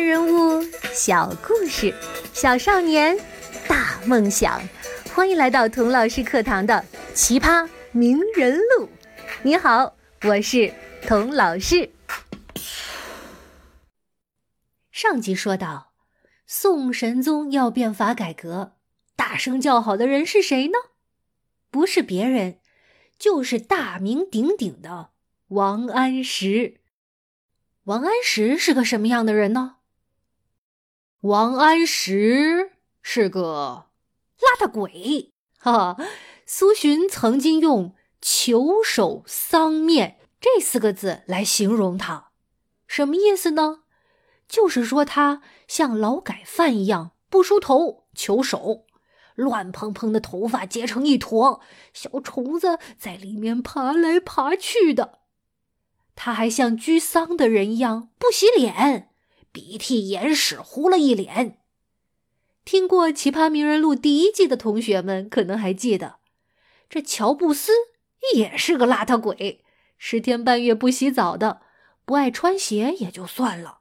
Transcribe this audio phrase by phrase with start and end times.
[0.00, 0.62] 人物，
[0.94, 1.94] 小故事，
[2.32, 3.18] 小少年，
[3.68, 4.60] 大梦想。
[5.14, 6.82] 欢迎来到童老师课堂的
[7.14, 8.86] 《奇葩名人录》。
[9.42, 10.72] 你好，我是
[11.06, 11.90] 童老师。
[14.90, 15.92] 上集说到，
[16.46, 18.76] 宋神宗要变法改革，
[19.14, 20.78] 大声叫好的人是谁呢？
[21.70, 22.58] 不是别人，
[23.18, 25.10] 就是大名鼎鼎的
[25.48, 26.80] 王安石。
[27.84, 29.76] 王安石是个什么样的人呢？
[31.22, 33.88] 王安石是个
[34.38, 35.34] 邋遢鬼。
[35.58, 36.04] 哈哈，
[36.46, 42.30] 苏洵曾经用“囚首丧面”这四个字来形容他，
[42.86, 43.80] 什么意思呢？
[44.48, 48.86] 就是说他像劳改犯一样不梳头、囚首，
[49.34, 51.60] 乱蓬蓬的头发结成一坨，
[51.92, 55.18] 小虫子在里面爬来爬去的。
[56.16, 59.09] 他还像居丧的人一样不洗脸，
[59.52, 61.58] 鼻涕眼屎糊了一脸。
[62.64, 66.16] 听过《奇葩名人录》第一季的同学们可能还记得，
[66.88, 67.72] 这乔布斯
[68.34, 69.64] 也是个邋遢鬼，
[69.96, 71.62] 十天半月不洗澡的，
[72.04, 73.78] 不爱穿鞋也就算了，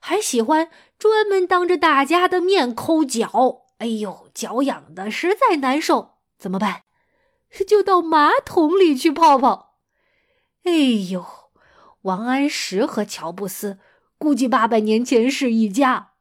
[0.00, 3.66] 还喜欢专门当着大家的面抠脚。
[3.78, 6.84] 哎呦，脚痒的实在难受，怎么办？
[7.66, 9.76] 就到马桶里去泡泡。
[10.62, 10.72] 哎
[11.10, 11.26] 呦！
[12.02, 13.78] 王安石和乔布斯
[14.22, 16.12] 估计八百年前是一家，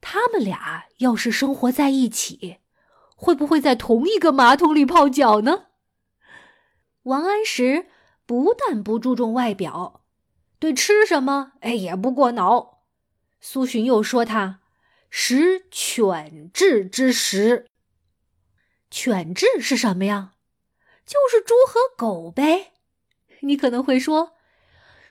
[0.00, 2.56] 他们俩要是生活在一起，
[3.14, 5.66] 会不会在同一个马桶里泡脚呢？
[7.04, 7.86] 王安石
[8.26, 10.02] 不但不注重外表，
[10.58, 12.80] 对吃什么哎也不过脑。
[13.40, 14.58] 苏洵又说他
[15.08, 17.68] 食犬彘之食。
[18.90, 20.32] 犬彘是什么呀？
[21.06, 22.72] 就是猪和狗呗。
[23.42, 24.32] 你可能会说。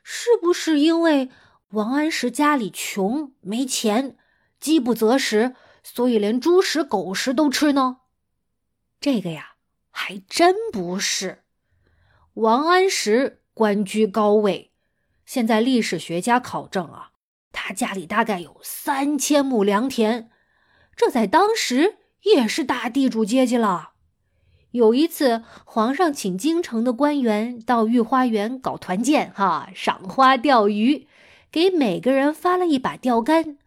[0.10, 1.30] 是不是因为
[1.72, 4.16] 王安石家里穷没钱，
[4.58, 7.98] 饥不择食，所以连猪食狗食都吃呢？
[9.02, 9.56] 这个呀，
[9.92, 11.44] 还真不是。
[12.36, 14.72] 王安石官居高位，
[15.26, 17.12] 现在历史学家考证啊，
[17.52, 20.30] 他家里大概有三千亩良田，
[20.96, 23.92] 这在当时也是大地主阶级了。
[24.72, 31.08] 有一次，皇上请京城的官员到御花园搞团建，哈，赏花钓鱼，
[31.52, 33.58] 给每个人发了一把钓竿。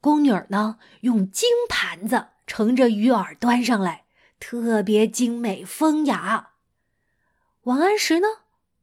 [0.00, 4.04] 宫女呢，用金盘子盛着鱼饵端上来，
[4.38, 6.52] 特别精美风雅。
[7.62, 8.28] 王安石呢，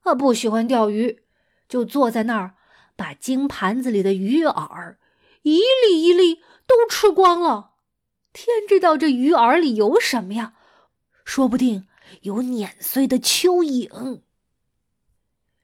[0.01, 1.23] 啊，不喜欢钓鱼，
[1.69, 2.55] 就坐在那儿，
[2.95, 4.97] 把金盘子里的鱼饵
[5.43, 7.71] 一粒一粒都吃光了。
[8.33, 10.55] 天知道这鱼饵里有什么呀？
[11.23, 11.87] 说不定
[12.21, 14.21] 有碾碎的蚯蚓，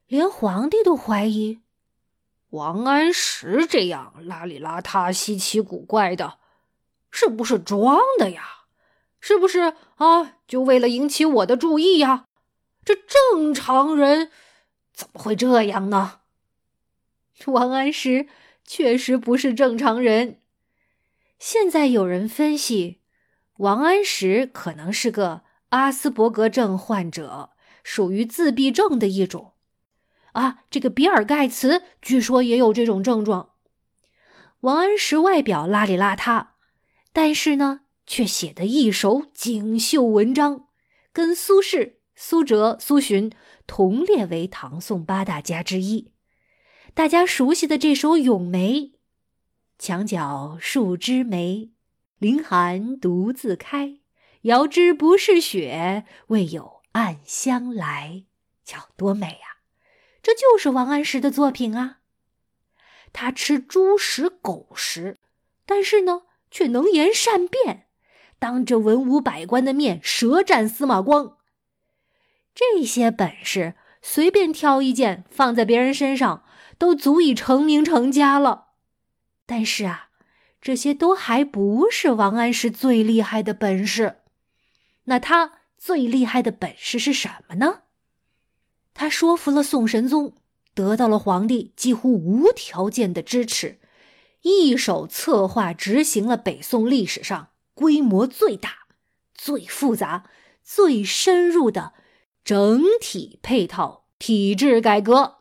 [0.07, 1.59] 连皇帝都怀疑
[2.51, 6.38] 王安石这样邋里邋遢、稀奇古怪的，
[7.09, 8.44] 是不是装的呀？
[9.19, 10.38] 是不是啊？
[10.47, 12.25] 就为了引起我的注意呀？
[12.85, 14.31] 这正常人
[14.94, 16.19] 怎么会这样呢？
[17.47, 18.28] 王安石
[18.66, 20.41] 确实不是正常人。
[21.39, 23.01] 现在有人分析，
[23.57, 25.44] 王安石可能是个。
[25.69, 27.51] 阿斯伯格症患者
[27.81, 29.53] 属于自闭症的一种，
[30.34, 33.52] 啊，这个比尔盖茨据说也有这种症状。
[34.62, 36.47] 王安石外表邋里邋遢，
[37.12, 40.68] 但是呢，却写得一手锦绣文章，
[41.12, 43.31] 跟苏轼、苏辙、苏洵
[43.66, 46.12] 同列为唐宋八大家之一。
[46.94, 48.80] 大家熟悉的这首《咏梅》
[49.80, 51.72] ：“墙角数枝梅，
[52.19, 53.98] 凌寒独自开。”
[54.44, 58.25] 遥知不是雪，为有暗香来。
[58.63, 59.50] 瞧多美呀！
[60.21, 61.99] 这就是王安石的作品啊。
[63.13, 65.17] 他吃猪食狗食，
[65.65, 67.87] 但是呢，却能言善辩，
[68.39, 71.37] 当着文武百官的面舌战司马光。
[72.53, 76.43] 这些本事，随便挑一件放在别人身上，
[76.77, 78.67] 都足以成名成家了。
[79.45, 80.09] 但是啊，
[80.62, 84.17] 这些都还不是王安石最厉害的本事。
[85.06, 87.81] 那他最厉害的本事是什么呢？
[89.12, 90.34] 说服了宋神宗，
[90.74, 93.80] 得到了皇帝几乎无条件的支持，
[94.42, 98.88] 一手策划执行了北宋历史上规模最大、
[99.36, 100.30] 最复杂、
[100.63, 101.94] 最深入的
[102.44, 105.40] 整体配套体制改革。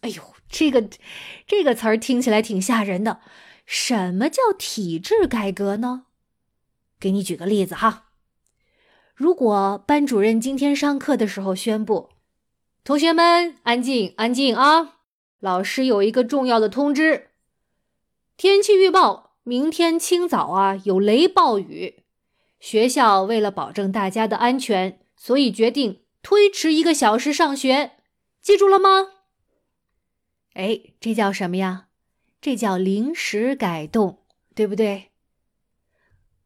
[0.00, 0.88] 哎呦，这个
[1.46, 3.20] 这个词儿听起来挺吓人的。
[3.64, 6.06] 什么叫体制改革呢？
[6.98, 8.06] 给你举个例子哈。
[9.14, 12.10] 如果班主任今天上课的时候宣布，
[12.88, 15.00] 同学们安静安静啊！
[15.40, 17.32] 老师有一个重要的通知，
[18.38, 22.04] 天气预报，明天清早啊有雷暴雨。
[22.58, 27.90] 学校为了保证大家的安全，所以决定推迟一个小时上学。
[28.40, 29.08] 记住了吗？
[30.54, 31.88] 哎，这叫什么呀？
[32.40, 34.20] 这叫临时改动，
[34.54, 35.10] 对不对？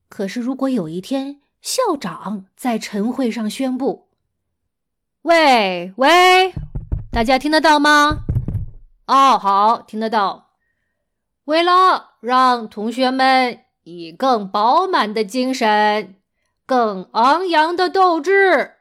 [0.09, 4.09] 可是如果有一天校长在晨会上宣布
[5.23, 6.53] ：“喂喂，
[7.13, 8.25] 大家听得到吗？”
[9.07, 10.51] 哦，好，听得到。
[11.45, 16.17] 为了让同学们以更饱满的精神、
[16.67, 18.73] 更昂扬的斗志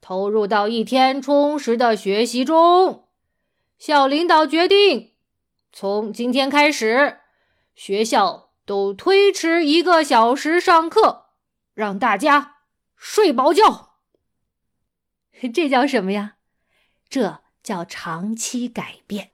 [0.00, 3.04] 投入到一天充实的学习中，
[3.78, 5.12] 校领导决定
[5.70, 7.18] 从今天开始，
[7.74, 11.26] 学校都推迟一个小时上课，
[11.74, 12.56] 让大家
[12.96, 13.89] 睡饱觉。
[15.48, 16.36] 这叫什么呀？
[17.08, 19.30] 这叫长期改变。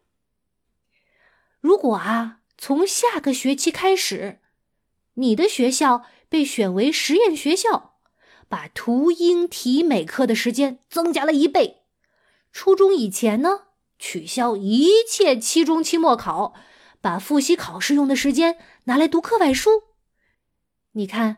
[1.61, 2.41] 如果啊。
[2.59, 4.41] 从下个学期开始，
[5.17, 7.99] 你的学校被选为实验学校，
[8.49, 11.83] 把图英体美课的时间增加了一倍。
[12.51, 13.65] 初中以前呢，
[13.99, 16.55] 取消一切期中、期末考，
[17.03, 19.83] 把复习考试用的时间拿来读课外书。
[20.93, 21.37] 你看，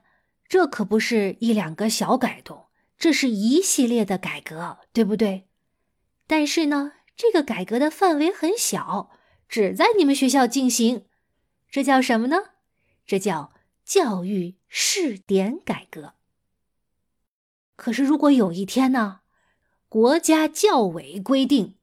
[0.49, 2.68] 这可不是一两个小改动，
[2.99, 5.47] 这是一系列的改革，对不对？
[6.27, 9.11] 但是呢，这个改革的范围很小，
[9.49, 11.07] 只在你们学校进行。
[11.71, 12.37] 这叫什么呢？
[13.07, 13.53] 这叫
[13.85, 16.15] 教育试点改革。
[17.77, 19.21] 可是，如果有一天呢，
[19.89, 21.77] 国家教委规定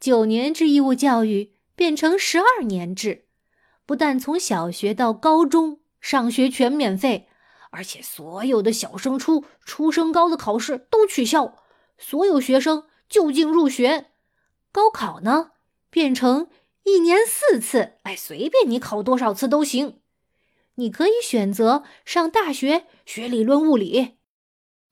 [0.00, 3.26] 九年制义务教育变成十二年制，
[3.86, 7.28] 不但从小学到高中上学全免费，
[7.76, 11.52] 而且所有的小升初、初升高的考试都取消，
[11.98, 14.12] 所有学生就近入学，
[14.72, 15.50] 高考呢
[15.90, 16.48] 变成。
[16.84, 20.00] 一年四次，哎，随便你考多少次都行。
[20.76, 24.18] 你可以选择上大学学理论物理，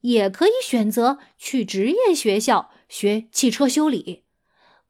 [0.00, 4.24] 也可以选择去职业学校学汽车修理。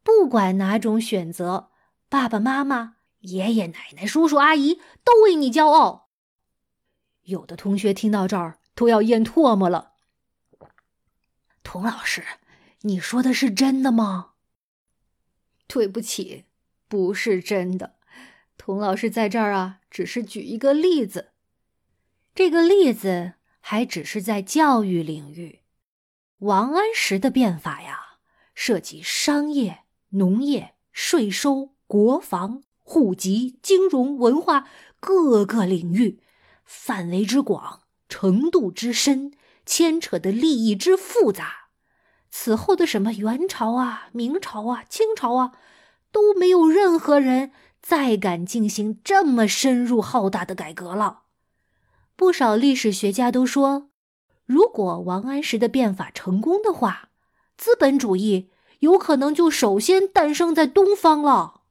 [0.02, 1.68] 不管哪种选择，
[2.08, 6.03] 爸爸妈妈、爷爷奶奶、叔叔阿姨都为你骄傲。
[7.24, 9.92] 有的同学听到这儿都要咽唾沫了。
[11.62, 12.24] 童老师，
[12.82, 14.32] 你说的是真的吗？
[15.66, 16.44] 对不起。
[16.86, 17.96] 不是真的，
[18.56, 21.32] 童老师在这儿啊，只是举一个例子。
[22.34, 25.62] 这个例子还只是在教育领域。
[26.38, 28.18] 王安石的变法呀，
[28.54, 29.80] 涉及商业、
[30.10, 34.68] 农业、税收、国防、户籍、金融、文化
[35.00, 36.20] 各个领域，
[36.64, 39.32] 范围之广，程度之深，
[39.64, 41.68] 牵扯的利益之复杂。
[42.30, 45.52] 此后的什么元朝啊、明朝啊、清朝啊。
[46.14, 47.50] 都没有任何人
[47.82, 51.22] 再敢进行这么深入浩大的改革了。
[52.14, 53.90] 不少历史学家都说，
[54.46, 57.08] 如果王安石的变法成功的话，
[57.56, 61.62] 资本主义有可能就首先诞生在东方了。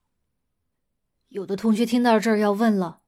[1.30, 3.03] 有的同学听到这儿要问了：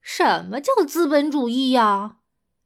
[0.00, 2.16] 什么叫资本主义呀？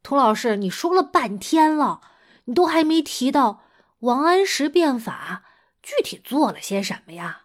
[0.03, 2.01] 童老师，你说了半天了，
[2.45, 3.63] 你都还没提到
[4.01, 5.45] 王安石变法
[5.83, 7.43] 具体做了些什么呀？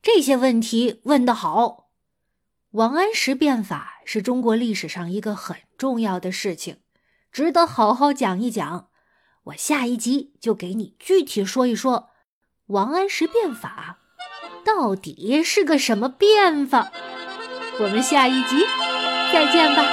[0.00, 1.90] 这些问题问得好，
[2.72, 6.78] 王安石变法是中国历史上一个很重要的事情，
[7.32, 8.90] 值得好好讲一讲。
[9.44, 12.10] 我下一集就给你具体说一说，
[12.66, 13.98] 王安石变法
[14.64, 16.92] 到底是个什么变法。
[17.80, 18.56] 我们下一集
[19.32, 19.84] 再见吧，